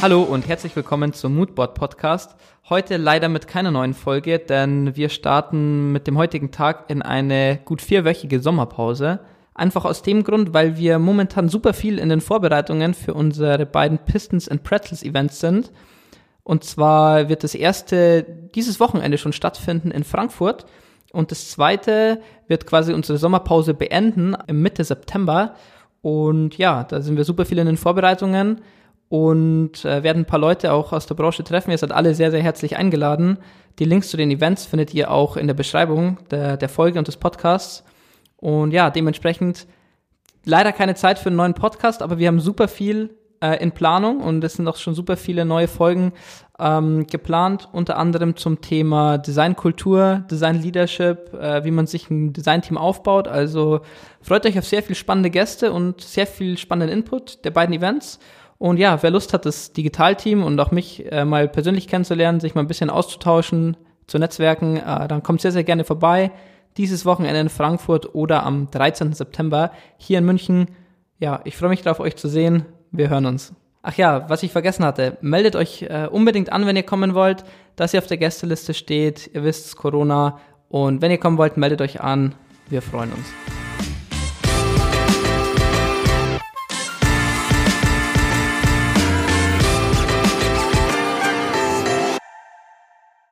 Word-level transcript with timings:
Hallo 0.00 0.22
und 0.22 0.46
herzlich 0.46 0.76
willkommen 0.76 1.12
zum 1.12 1.34
Moodboard 1.34 1.74
Podcast. 1.74 2.36
Heute 2.68 2.98
leider 2.98 3.28
mit 3.28 3.48
keiner 3.48 3.72
neuen 3.72 3.94
Folge, 3.94 4.38
denn 4.38 4.94
wir 4.94 5.08
starten 5.08 5.90
mit 5.90 6.06
dem 6.06 6.16
heutigen 6.16 6.52
Tag 6.52 6.84
in 6.88 7.02
eine 7.02 7.58
gut 7.64 7.82
vierwöchige 7.82 8.38
Sommerpause. 8.38 9.18
Einfach 9.54 9.84
aus 9.84 10.02
dem 10.02 10.22
Grund, 10.22 10.54
weil 10.54 10.76
wir 10.76 11.00
momentan 11.00 11.48
super 11.48 11.72
viel 11.72 11.98
in 11.98 12.10
den 12.10 12.20
Vorbereitungen 12.20 12.94
für 12.94 13.12
unsere 13.12 13.66
beiden 13.66 13.98
Pistons 13.98 14.48
and 14.48 14.62
Pretzels 14.62 15.02
Events 15.02 15.40
sind. 15.40 15.72
Und 16.44 16.62
zwar 16.62 17.28
wird 17.28 17.42
das 17.42 17.56
erste 17.56 18.22
dieses 18.54 18.78
Wochenende 18.78 19.18
schon 19.18 19.32
stattfinden 19.32 19.90
in 19.90 20.04
Frankfurt. 20.04 20.66
Und 21.12 21.32
das 21.32 21.50
zweite 21.50 22.20
wird 22.46 22.66
quasi 22.66 22.92
unsere 22.92 23.18
Sommerpause 23.18 23.74
beenden 23.74 24.36
im 24.46 24.62
Mitte 24.62 24.84
September. 24.84 25.56
Und 26.02 26.56
ja, 26.56 26.84
da 26.84 27.00
sind 27.00 27.16
wir 27.16 27.24
super 27.24 27.44
viel 27.44 27.58
in 27.58 27.66
den 27.66 27.76
Vorbereitungen 27.76 28.60
und 29.08 29.84
äh, 29.84 30.02
werden 30.02 30.22
ein 30.22 30.26
paar 30.26 30.38
Leute 30.38 30.72
auch 30.72 30.92
aus 30.92 31.06
der 31.06 31.14
Branche 31.14 31.44
treffen. 31.44 31.70
Ihr 31.70 31.78
seid 31.78 31.92
alle 31.92 32.14
sehr, 32.14 32.30
sehr 32.30 32.42
herzlich 32.42 32.76
eingeladen. 32.76 33.38
Die 33.78 33.84
Links 33.84 34.10
zu 34.10 34.16
den 34.16 34.30
Events 34.30 34.66
findet 34.66 34.92
ihr 34.92 35.10
auch 35.10 35.36
in 35.36 35.46
der 35.46 35.54
Beschreibung 35.54 36.18
der, 36.30 36.56
der 36.56 36.68
Folge 36.68 36.98
und 36.98 37.08
des 37.08 37.16
Podcasts. 37.16 37.84
Und 38.36 38.72
ja, 38.72 38.90
dementsprechend 38.90 39.66
leider 40.44 40.72
keine 40.72 40.94
Zeit 40.94 41.18
für 41.18 41.28
einen 41.28 41.36
neuen 41.36 41.54
Podcast, 41.54 42.02
aber 42.02 42.18
wir 42.18 42.28
haben 42.28 42.40
super 42.40 42.68
viel 42.68 43.16
äh, 43.40 43.62
in 43.62 43.72
Planung 43.72 44.20
und 44.20 44.42
es 44.44 44.54
sind 44.54 44.68
auch 44.68 44.76
schon 44.76 44.94
super 44.94 45.16
viele 45.16 45.44
neue 45.44 45.68
Folgen 45.68 46.12
ähm, 46.58 47.06
geplant, 47.06 47.68
unter 47.72 47.96
anderem 47.96 48.36
zum 48.36 48.60
Thema 48.60 49.18
Designkultur, 49.18 50.24
Design 50.30 50.60
Leadership, 50.60 51.32
äh, 51.34 51.64
wie 51.64 51.70
man 51.70 51.86
sich 51.86 52.10
ein 52.10 52.32
Designteam 52.32 52.76
aufbaut. 52.76 53.28
Also 53.28 53.80
freut 54.20 54.44
euch 54.46 54.58
auf 54.58 54.66
sehr 54.66 54.82
viel 54.82 54.96
spannende 54.96 55.30
Gäste 55.30 55.72
und 55.72 56.00
sehr 56.00 56.26
viel 56.26 56.58
spannenden 56.58 56.98
Input 56.98 57.44
der 57.44 57.50
beiden 57.50 57.74
Events. 57.74 58.18
Und 58.58 58.78
ja, 58.78 59.02
wer 59.02 59.10
Lust 59.10 59.32
hat, 59.32 59.46
das 59.46 59.72
Digitalteam 59.72 60.42
und 60.42 60.58
auch 60.58 60.72
mich 60.72 61.10
äh, 61.10 61.24
mal 61.24 61.48
persönlich 61.48 61.86
kennenzulernen, 61.86 62.40
sich 62.40 62.54
mal 62.54 62.62
ein 62.62 62.68
bisschen 62.68 62.90
auszutauschen, 62.90 63.76
zu 64.08 64.18
Netzwerken, 64.18 64.78
äh, 64.78 65.06
dann 65.06 65.22
kommt 65.22 65.40
sehr, 65.40 65.52
sehr 65.52 65.64
gerne 65.64 65.84
vorbei. 65.84 66.32
Dieses 66.76 67.04
Wochenende 67.06 67.40
in 67.40 67.48
Frankfurt 67.48 68.14
oder 68.14 68.44
am 68.44 68.70
13. 68.70 69.12
September 69.12 69.70
hier 69.96 70.18
in 70.18 70.24
München. 70.24 70.68
Ja, 71.18 71.40
ich 71.44 71.56
freue 71.56 71.70
mich 71.70 71.82
darauf, 71.82 72.00
euch 72.00 72.16
zu 72.16 72.28
sehen. 72.28 72.64
Wir 72.90 73.10
hören 73.10 73.26
uns. 73.26 73.52
Ach 73.82 73.94
ja, 73.94 74.28
was 74.28 74.42
ich 74.42 74.50
vergessen 74.50 74.84
hatte, 74.84 75.18
meldet 75.20 75.54
euch 75.54 75.82
äh, 75.82 76.08
unbedingt 76.10 76.52
an, 76.52 76.66
wenn 76.66 76.76
ihr 76.76 76.82
kommen 76.82 77.14
wollt, 77.14 77.44
dass 77.76 77.94
ihr 77.94 78.00
auf 78.00 78.06
der 78.06 78.16
Gästeliste 78.16 78.74
steht. 78.74 79.30
Ihr 79.32 79.44
wisst, 79.44 79.76
Corona. 79.76 80.38
Und 80.68 81.00
wenn 81.00 81.10
ihr 81.10 81.18
kommen 81.18 81.38
wollt, 81.38 81.56
meldet 81.56 81.80
euch 81.80 82.00
an. 82.00 82.34
Wir 82.68 82.82
freuen 82.82 83.12
uns. 83.12 83.57